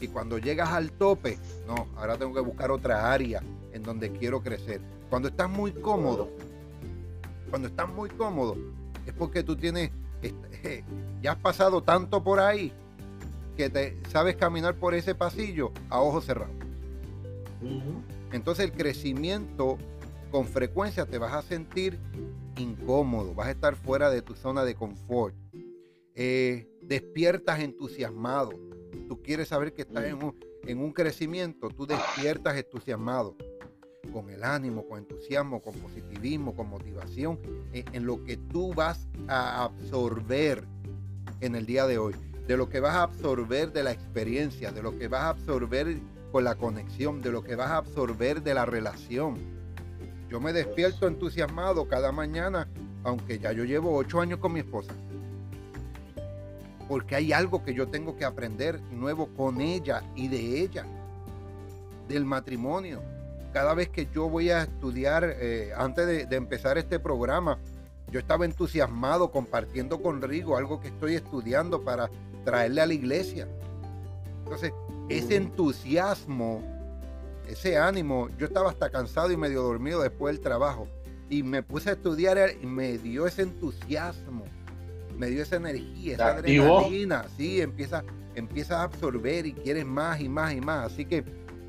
[0.00, 4.42] Y cuando llegas al tope, no, ahora tengo que buscar otra área en donde quiero
[4.42, 4.80] crecer.
[5.08, 6.28] Cuando estás muy cómodo,
[7.48, 8.56] cuando estás muy cómodo,
[9.06, 9.90] es porque tú tienes,
[10.22, 10.84] este,
[11.22, 12.72] ya has pasado tanto por ahí
[13.56, 16.54] que te sabes caminar por ese pasillo a ojos cerrados.
[18.32, 19.78] Entonces el crecimiento
[20.30, 21.98] con frecuencia te vas a sentir
[22.56, 25.34] incómodo, vas a estar fuera de tu zona de confort.
[26.14, 28.50] eh, despiertas entusiasmado.
[29.08, 30.34] Tú quieres saber que estás en un,
[30.64, 33.36] en un crecimiento, tú despiertas entusiasmado
[34.08, 37.38] con el ánimo, con entusiasmo, con positivismo, con motivación,
[37.72, 40.64] en, en, lo que tú vas a absorber
[41.40, 42.14] en el día de hoy,
[42.46, 45.98] de lo que vas a absorber de la experiencia, de lo que vas a absorber
[46.32, 49.36] con la conexión, de lo que vas a absorber de la relación.
[50.28, 52.68] Yo me despierto entusiasmado cada mañana,
[53.04, 54.94] aunque ya yo llevo ocho años con mi esposa
[56.88, 60.86] porque hay algo que yo tengo que aprender nuevo con ella y de ella,
[62.08, 63.02] del matrimonio.
[63.52, 67.58] Cada vez que yo voy a estudiar, eh, antes de, de, empezar este programa,
[68.10, 72.10] yo estaba entusiasmado compartiendo con Rigo algo que estoy estudiando para
[72.44, 73.48] traerle a la iglesia.
[74.44, 74.72] Entonces,
[75.08, 76.62] ese entusiasmo,
[77.46, 80.86] ese ánimo, yo estaba hasta cansado y medio dormido después del trabajo
[81.28, 84.44] y me puse a estudiar y me dio ese entusiasmo
[85.18, 88.04] me dio esa energía, esa adrenalina, sí, empieza,
[88.36, 90.92] empieza a absorber y quieres más y más y más.
[90.92, 91.24] Así que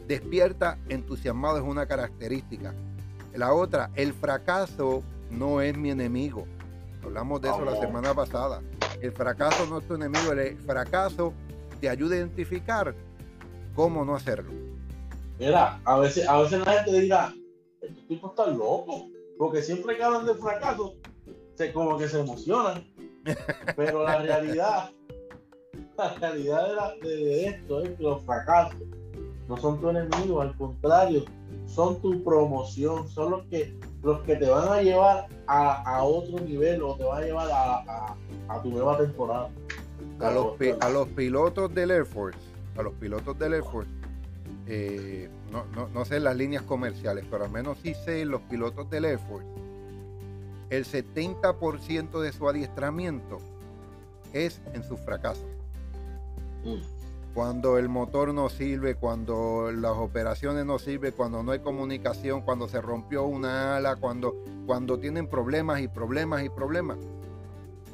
[0.09, 2.73] despierta entusiasmado es una característica.
[3.35, 6.47] La otra, el fracaso no es mi enemigo.
[7.03, 8.61] Hablamos de eso la semana pasada.
[9.01, 11.31] El fracaso no es tu enemigo, el fracaso
[11.79, 12.95] te ayuda a identificar
[13.75, 14.51] cómo no hacerlo.
[15.37, 17.33] Mira, a veces, a veces la gente dirá,
[17.79, 20.95] este tipo está loco, porque siempre que hablan de fracaso,
[21.53, 22.83] se, como que se emocionan.
[23.75, 24.89] Pero la realidad,
[25.97, 28.81] la realidad de, esto es que los fracasos
[29.49, 31.25] no son tu enemigo, al contrario,
[31.65, 36.81] son tu promoción, son los que, los que te van a llevar a, otro nivel
[36.81, 39.49] o te van a llevar a, tu nueva temporada.
[40.21, 42.39] A los, a los pilotos del Air Force,
[42.77, 43.91] a los pilotos del Air Force,
[44.67, 48.89] eh, no, no, no, sé las líneas comerciales, pero al menos sí sé los pilotos
[48.89, 49.47] del Air Force
[50.69, 53.39] el 70% de su adiestramiento
[54.33, 55.45] es en sus fracasos.
[56.63, 56.98] Mm.
[57.39, 62.67] Cuando el motor no sirve, cuando las operaciones no sirven, cuando no hay comunicación, cuando
[62.67, 66.97] se rompió una ala, cuando, cuando tienen problemas y problemas y problemas.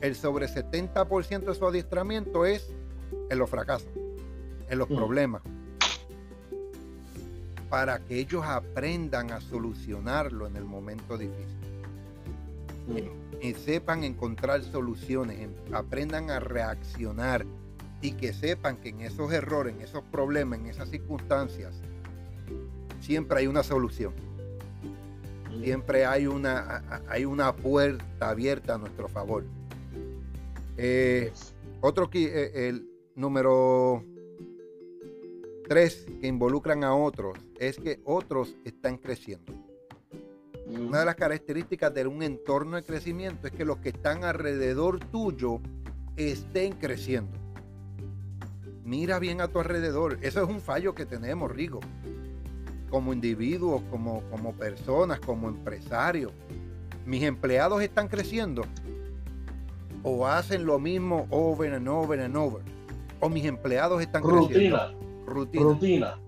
[0.01, 2.73] El sobre 70% de su adiestramiento es
[3.29, 3.87] en los fracasos,
[4.67, 4.95] en los mm.
[4.95, 5.43] problemas.
[7.69, 11.45] Para que ellos aprendan a solucionarlo en el momento difícil
[13.39, 17.45] y sepan encontrar soluciones, aprendan a reaccionar
[18.05, 21.81] y que sepan que en esos errores, en esos problemas, en esas circunstancias,
[22.99, 24.13] siempre hay una solución.
[25.63, 29.43] Siempre hay una, hay una puerta abierta a nuestro favor.
[30.77, 31.31] Eh,
[31.81, 34.03] otro que eh, el número
[35.67, 39.51] tres que involucran a otros es que otros están creciendo.
[40.67, 44.99] Una de las características de un entorno de crecimiento es que los que están alrededor
[44.99, 45.59] tuyo
[46.17, 47.44] estén creciendo.
[48.85, 50.17] Mira bien a tu alrededor.
[50.21, 51.81] Eso es un fallo que tenemos, Rigo.
[52.89, 56.31] Como individuos, como, como personas, como empresarios.
[57.05, 58.61] Mis empleados están creciendo.
[60.03, 62.61] O hacen lo mismo over and over and over.
[63.19, 64.77] O mis empleados están creciendo.
[65.25, 65.63] Rutina.
[65.63, 66.19] Rutina.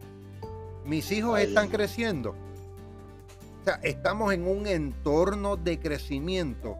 [0.83, 2.35] Mis hijos están creciendo
[3.83, 6.77] ¿estamos en un entorno de crecimiento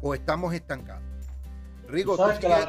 [0.00, 1.02] o estamos estancados?
[1.92, 2.16] Rigo,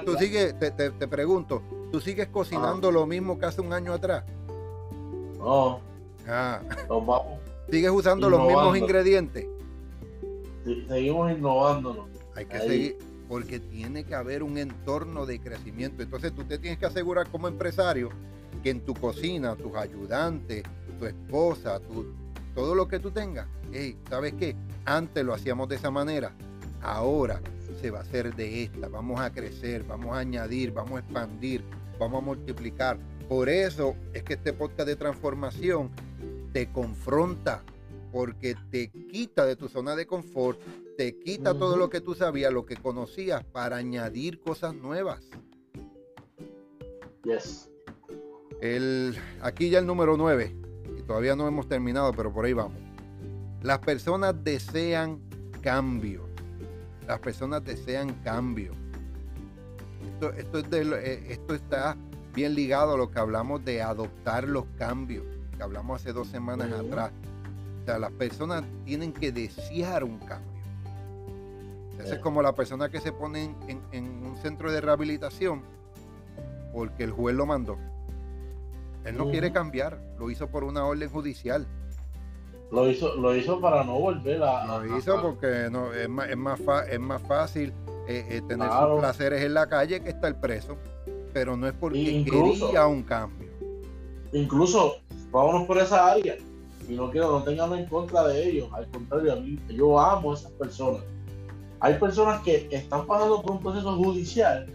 [0.05, 2.91] tú sigues, te, pregunto, ¿tú sigues cocinando ah.
[2.91, 4.25] lo mismo que hace un año atrás?
[5.37, 5.79] No.
[6.27, 6.59] Ah.
[7.71, 9.45] ¿Sigues usando los mismos ingredientes?
[10.89, 12.07] seguimos innovándonos.
[12.35, 12.97] Hay que seguir,
[13.29, 16.03] porque tiene que haber un entorno de crecimiento.
[16.03, 18.09] Entonces tú te tienes que asegurar como empresario
[18.61, 20.63] que en tu cocina, tus ayudantes,
[20.99, 22.13] tu esposa, tu,
[22.53, 24.53] todo lo que tú tengas, hey, ¿sabes qué?
[24.83, 26.33] Antes lo hacíamos de esa manera,
[26.83, 27.41] ahora
[27.81, 31.63] se va a hacer de esta, vamos a crecer, vamos a añadir, vamos a expandir,
[31.99, 32.97] vamos a multiplicar.
[33.27, 35.89] Por eso es que este podcast de transformación
[36.51, 37.63] te confronta,
[38.11, 40.59] porque te quita de tu zona de confort,
[40.97, 45.29] te quita todo lo que tú sabías, lo que conocías, para añadir cosas nuevas.
[47.23, 47.69] Yes.
[48.61, 50.63] El, aquí ya el número 9
[51.07, 52.77] todavía no hemos terminado, pero por ahí vamos.
[53.61, 55.19] Las personas desean
[55.61, 56.32] cambio.
[57.07, 58.73] Las personas desean cambio.
[60.37, 61.97] Esto, eh, esto, está
[62.33, 65.25] bien ligado a lo que hablamos de adoptar los cambios,
[65.57, 67.11] que hablamos hace dos semanas atrás.
[67.81, 70.51] O sea, las personas tienen que desear un cambio.
[71.99, 73.55] Esa es como la persona que se pone
[73.91, 75.61] en un centro de rehabilitación
[76.73, 77.77] porque el juez lo mandó.
[79.05, 81.67] Él no quiere cambiar, lo hizo por una orden judicial.
[82.71, 84.65] Lo hizo, lo hizo para no volver a.
[84.65, 87.71] Lo hizo porque no, es, más, es, más es más fácil
[88.07, 90.77] eh, eh, tener sus placeres en la calle que estar preso.
[91.33, 93.49] Pero no es porque quería un cambio.
[94.31, 94.97] Incluso,
[95.31, 96.35] vámonos por esa área.
[96.87, 98.69] Y no quiero, no tengan en contra de ellos.
[98.73, 101.03] Al contrario, a mí, yo amo a esas personas.
[101.79, 104.67] Hay personas que están pasando por un proceso judicial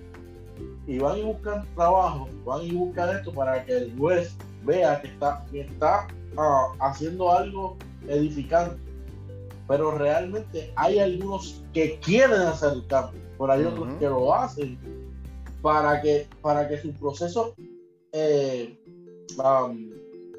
[0.87, 5.09] y van y buscan trabajo, van y buscan esto para que el juez vea que
[5.09, 6.07] está, que está
[6.81, 8.81] haciendo algo edificante.
[9.67, 14.79] Pero realmente hay algunos que quieren hacer el cambio, pero hay otros que lo hacen
[15.61, 17.55] para que, para que su proceso
[18.13, 18.79] eh,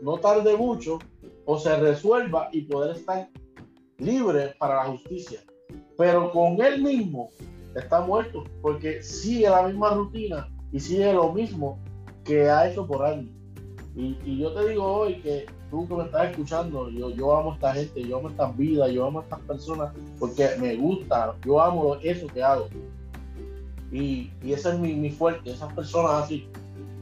[0.02, 1.00] no tarde mucho
[1.46, 3.30] o se resuelva y poder estar
[3.98, 5.42] libre para la justicia.
[5.98, 7.30] Pero con él mismo
[7.76, 11.80] está muerto porque sigue la misma rutina y sigue lo mismo
[12.24, 13.39] que ha hecho por años.
[14.00, 17.56] Y, yo te digo hoy que tú que me estás escuchando, yo, yo amo a
[17.56, 21.62] esta gente, yo amo estas vidas, yo amo a estas personas porque me gusta, yo
[21.62, 22.70] amo eso que hago.
[23.92, 26.48] Y, y ese es mi, mi fuerte, esas personas así.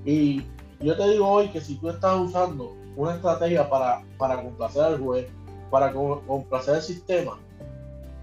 [0.06, 0.42] Y
[0.80, 4.98] yo te digo hoy que si tú estás usando una estrategia para, para complacer al
[4.98, 5.28] juez,
[5.70, 7.38] para complacer el sistema,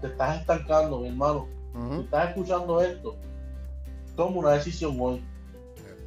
[0.01, 1.47] te estás estancando, mi hermano.
[1.93, 3.15] Si estás escuchando esto,
[4.17, 5.23] toma una decisión hoy.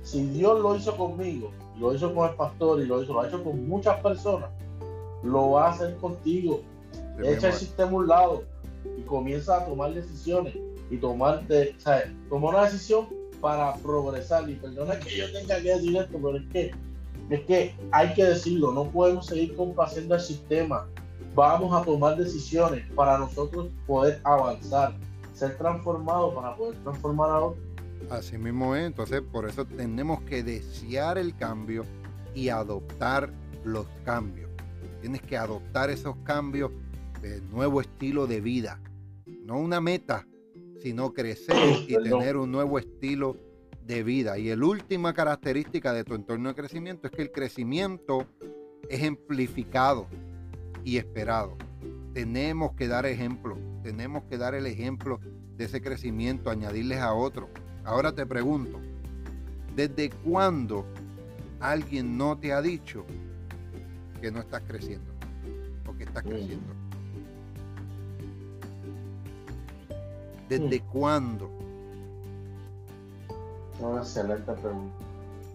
[0.03, 3.29] Si Dios lo hizo conmigo, lo hizo con el pastor y lo hizo, lo ha
[3.29, 4.51] hecho con muchas personas,
[5.23, 6.61] lo va a hacer contigo.
[7.23, 8.45] Echa el sistema a un lado
[8.97, 10.55] y comienza a tomar decisiones
[10.91, 11.75] y tomar, de,
[12.29, 13.09] tomar una decisión
[13.41, 14.49] para progresar.
[14.49, 16.71] Y perdona que yo tenga que decir esto, pero es que,
[17.31, 20.87] es que hay que decirlo, no podemos seguir complaciendo el sistema.
[21.35, 24.95] Vamos a tomar decisiones para nosotros poder avanzar,
[25.35, 27.68] ser transformados para poder transformar a otros.
[28.11, 31.85] Así mismo es, entonces por eso tenemos que desear el cambio
[32.35, 33.33] y adoptar
[33.65, 34.51] los cambios.
[35.01, 36.71] Tienes que adoptar esos cambios
[37.21, 38.81] de nuevo estilo de vida,
[39.45, 40.27] no una meta,
[40.81, 41.57] sino crecer
[41.89, 43.37] y tener un nuevo estilo
[43.85, 44.39] de vida.
[44.39, 48.27] Y la última característica de tu entorno de crecimiento es que el crecimiento
[48.89, 50.07] es amplificado
[50.85, 51.57] y esperado.
[52.13, 55.21] Tenemos que dar ejemplo, tenemos que dar el ejemplo
[55.57, 57.49] de ese crecimiento, añadirles a otro.
[57.89, 58.79] Ahora te pregunto,
[59.75, 60.85] ¿desde cuándo
[61.59, 63.07] alguien no te ha dicho
[64.21, 65.11] que no estás creciendo
[65.87, 66.67] o que estás creciendo?
[70.51, 71.51] ¿Desde cuándo?
[73.81, 74.95] Una excelente pregunta.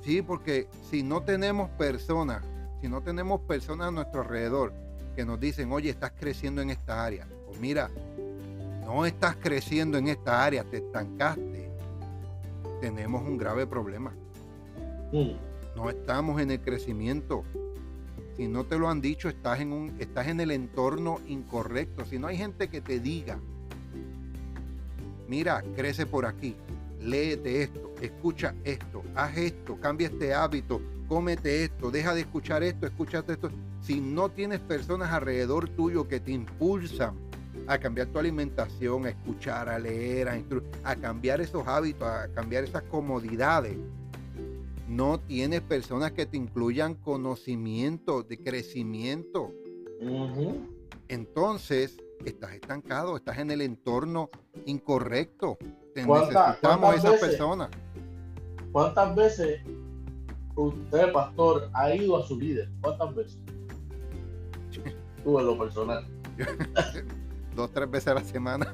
[0.04, 2.43] Sí, porque si no tenemos personas,
[2.82, 4.74] si no tenemos personas a nuestro alrededor
[5.15, 7.91] que nos dicen, oye, estás creciendo en esta área, o mira,
[8.88, 11.53] no estás creciendo en esta área, te estancaste,
[12.84, 14.13] tenemos un grave problema.
[15.74, 17.46] No estamos en el crecimiento.
[18.36, 22.04] Si no te lo han dicho, estás en, un, estás en el entorno incorrecto.
[22.04, 23.39] Si no hay gente que te diga,
[25.30, 26.58] mira, crece por aquí,
[27.00, 32.86] léete esto, escucha esto, haz esto, cambia este hábito, cómete esto, deja de escuchar esto,
[32.86, 33.50] escúchate esto.
[33.80, 37.15] Si no tienes personas alrededor tuyo que te impulsan
[37.67, 40.38] a cambiar tu alimentación, a escuchar, a leer, a,
[40.84, 43.78] a cambiar esos hábitos, a cambiar esas comodidades,
[44.88, 49.52] no tienes personas que te incluyan conocimiento, de crecimiento.
[51.08, 54.30] Entonces, estás estancado, estás en el entorno
[54.65, 55.58] incorrecto.
[55.93, 57.69] Te necesitamos esas personas.
[58.71, 59.62] ¿Cuántas veces
[60.56, 62.69] usted, pastor, ha ido a su líder?
[62.82, 63.39] ¿Cuántas veces?
[65.23, 66.06] Tú en lo personal.
[67.56, 68.74] Dos, tres veces a la semana.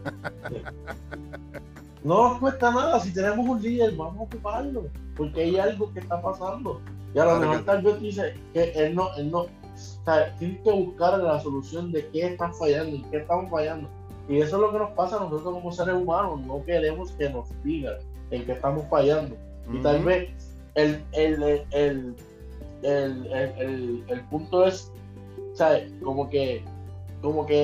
[2.04, 3.00] no nos cuesta nada.
[3.00, 4.86] Si tenemos un líder, vamos a ocuparlo.
[5.16, 6.82] Porque hay algo que está pasando.
[7.14, 9.48] Y a lo mejor tal vez dice que él no, él no,
[10.38, 13.90] tienes que buscar la solución de qué están fallando y qué estamos fallando.
[14.28, 16.42] Y eso es lo que nos pasa a nosotros como seres humanos.
[16.42, 17.96] No queremos que nos digan
[18.32, 19.36] en qué estamos fallando.
[19.74, 20.30] Y tal vez
[20.76, 22.16] el, el, el,
[22.82, 24.92] el, punto es,
[25.54, 25.92] ¿sabes?
[26.04, 26.64] Como que,
[27.22, 27.64] como que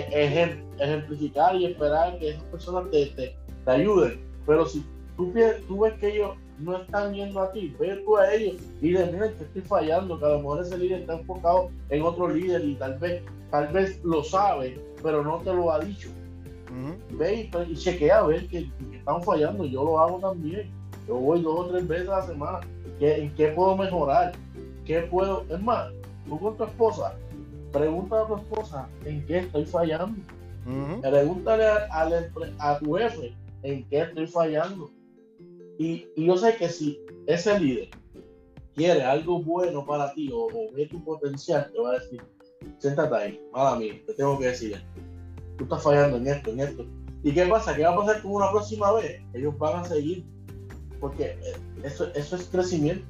[0.79, 3.35] ejemplificar y esperar que esas personas te, te,
[3.65, 4.19] te ayuden.
[4.45, 4.85] Pero si
[5.15, 5.33] tú,
[5.67, 9.05] tú ves que ellos no están yendo a ti, ve tú a ellos y de
[9.07, 12.63] mira, te estoy fallando, que a lo mejor ese líder está enfocado en otro líder
[12.63, 16.09] y tal vez, tal vez lo sabe, pero no te lo ha dicho.
[17.11, 20.69] Ve y, chequea a ver que, están fallando, yo lo hago también.
[21.07, 22.59] Yo voy dos o tres veces a la semana.
[22.99, 24.33] ¿Qué, ¿En qué puedo mejorar?
[24.85, 25.45] ¿Qué puedo?
[25.49, 25.91] Es más,
[26.27, 27.15] tú con tu esposa,
[27.77, 30.21] pregunta a tu esposa en qué estoy fallando.
[31.01, 31.87] Pregúntale a,
[32.59, 34.89] a tu jefe en qué estoy fallando
[35.77, 37.89] y, yo sé que si ese líder
[38.73, 42.21] quiere algo bueno para ti o, ve tu potencial, te va a decir,
[42.79, 44.81] siéntate ahí, mala mía, te tengo que decir,
[45.57, 46.85] tú estás fallando en esto, en esto.
[47.23, 47.75] ¿Y qué pasa?
[47.75, 49.21] ¿Qué va a pasar con una próxima vez?
[49.33, 50.23] Ellos van a seguir.
[50.99, 53.05] Porque eh, eso, eso es crecimiento.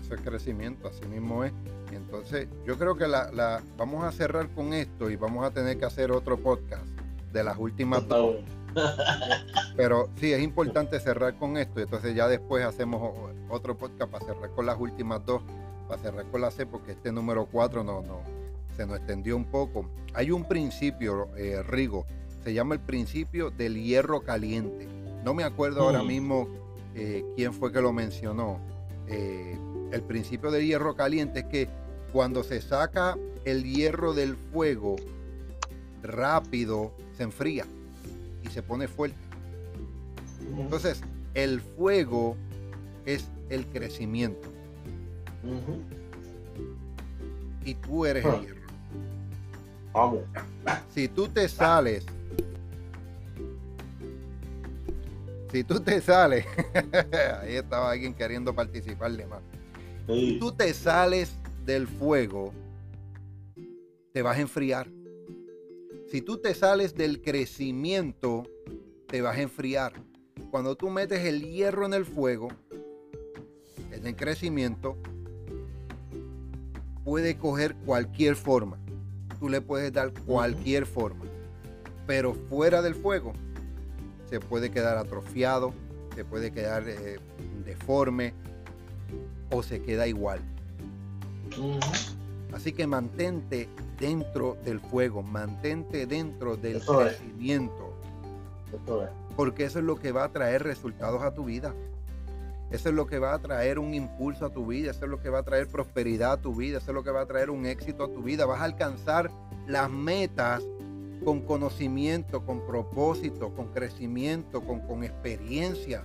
[0.00, 1.52] Eso es crecimiento, así mismo es.
[1.94, 5.78] Entonces, yo creo que la, la, vamos a cerrar con esto y vamos a tener
[5.78, 6.86] que hacer otro podcast
[7.32, 8.36] de las últimas dos.
[9.76, 11.80] Pero sí, es importante cerrar con esto.
[11.80, 13.14] Entonces ya después hacemos
[13.48, 15.42] otro podcast para cerrar con las últimas dos,
[15.88, 18.20] para cerrar con la C, porque este número cuatro no, no,
[18.76, 19.88] se nos extendió un poco.
[20.14, 22.06] Hay un principio, eh, Rigo,
[22.44, 24.88] se llama el principio del hierro caliente.
[25.24, 26.06] No me acuerdo ahora mm.
[26.06, 26.48] mismo
[26.94, 28.58] eh, quién fue que lo mencionó.
[29.08, 29.58] Eh,
[29.92, 31.68] el principio del hierro caliente es que
[32.12, 34.96] cuando se saca el hierro del fuego,
[36.02, 37.64] rápido se enfría
[38.42, 39.16] y se pone fuerte.
[40.56, 41.00] Entonces,
[41.34, 42.36] el fuego
[43.06, 44.48] es el crecimiento.
[47.64, 48.62] Y tú eres el hierro.
[50.94, 52.04] Si tú te sales,
[55.50, 56.46] si tú te sales,
[57.42, 59.40] ahí estaba alguien queriendo participar de más.
[60.06, 61.34] Si tú te sales
[61.64, 62.52] del fuego,
[64.12, 64.88] te vas a enfriar.
[66.10, 68.44] Si tú te sales del crecimiento,
[69.06, 69.92] te vas a enfriar.
[70.50, 72.48] Cuando tú metes el hierro en el fuego,
[73.90, 74.98] en el crecimiento,
[77.04, 78.78] puede coger cualquier forma.
[79.40, 81.24] Tú le puedes dar cualquier forma.
[82.06, 83.32] Pero fuera del fuego,
[84.28, 85.72] se puede quedar atrofiado,
[86.14, 87.18] se puede quedar eh,
[87.64, 88.34] deforme
[89.50, 90.40] o se queda igual.
[92.52, 97.94] Así que mantente dentro del fuego, mantente dentro del crecimiento.
[99.36, 101.74] Porque eso es lo que va a traer resultados a tu vida.
[102.70, 105.20] Eso es lo que va a traer un impulso a tu vida, eso es lo
[105.20, 107.50] que va a traer prosperidad a tu vida, eso es lo que va a traer
[107.50, 108.46] un éxito a tu vida.
[108.46, 109.30] Vas a alcanzar
[109.66, 110.62] las metas
[111.22, 116.02] con conocimiento, con propósito, con crecimiento, con, con experiencias.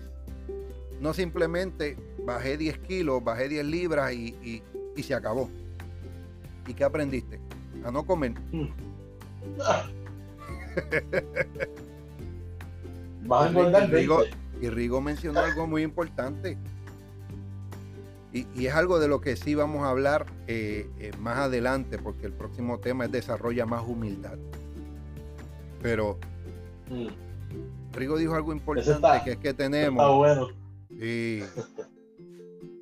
[1.00, 4.62] No simplemente bajé 10 kilos, bajé 10 libras y, y
[5.04, 5.50] se acabó.
[6.68, 7.40] ¿Y qué aprendiste?
[7.84, 8.34] A no comer.
[14.60, 16.58] Y, Rigo, mencionó algo muy importante.
[18.34, 22.26] Y, es algo de lo que sí vamos a hablar eh, eh, más adelante, porque
[22.26, 24.38] el próximo tema es desarrolla más humildad.
[25.82, 26.18] Pero
[26.90, 27.08] mm.
[27.94, 30.04] Rigo dijo algo importante que es que tenemos.
[30.04, 30.48] Está bueno.
[30.90, 31.42] Y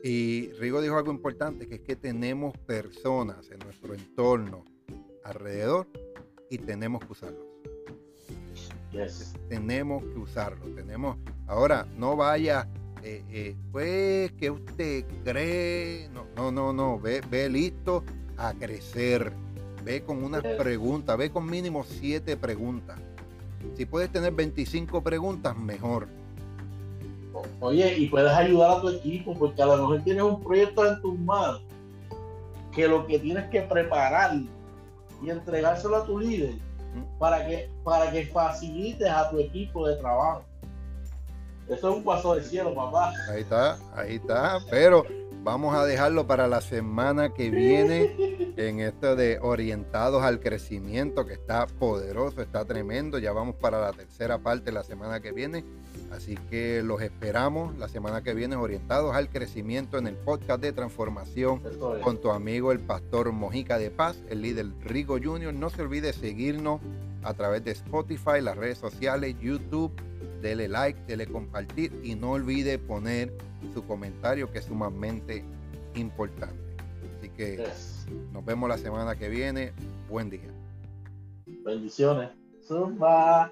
[0.08, 4.64] y Rigo dijo algo importante, que es que tenemos personas en nuestro entorno
[5.24, 5.88] alrededor
[6.48, 7.44] y tenemos que usarlos.
[9.50, 10.64] Tenemos que usarlo.
[10.76, 12.68] Tenemos, ahora, no vaya,
[13.02, 16.08] eh, eh, pues, que usted cree?
[16.14, 17.00] No, no, no, no.
[17.00, 18.04] Ve, ve listo
[18.38, 19.34] a crecer.
[19.84, 23.00] Ve con unas preguntas, ve con mínimo siete preguntas.
[23.76, 26.08] Si puedes tener 25 preguntas, mejor
[27.60, 31.02] Oye, y puedes ayudar a tu equipo, porque a lo mejor tienes un proyecto en
[31.02, 31.62] tus manos
[32.74, 34.36] que lo que tienes que preparar
[35.22, 36.56] y entregárselo a tu líder
[37.18, 40.44] para que, para que facilites a tu equipo de trabajo.
[41.68, 43.14] Eso es un paso de cielo, papá.
[43.30, 44.60] Ahí está, ahí está.
[44.70, 45.04] Pero
[45.46, 51.34] vamos a dejarlo para la semana que viene en esto de orientados al crecimiento, que
[51.34, 53.20] está poderoso, está tremendo.
[53.20, 55.64] Ya vamos para la tercera parte la semana que viene.
[56.12, 60.74] Así que los esperamos la semana que viene orientados al crecimiento en el podcast de
[60.74, 61.62] transformación
[62.02, 65.54] con tu amigo el pastor Mojica de Paz, el líder Rigo Junior.
[65.54, 66.82] No se olvide seguirnos
[67.22, 69.92] a través de Spotify, las redes sociales, YouTube.
[70.42, 73.34] Dele like, dele compartir y no olvide poner
[73.74, 75.44] su comentario que es sumamente
[75.96, 76.56] importante.
[77.18, 77.68] Así que
[78.32, 79.72] nos vemos la semana que viene.
[80.10, 80.52] Buen día.
[81.64, 82.30] Bendiciones.
[82.64, 83.52] Zumba.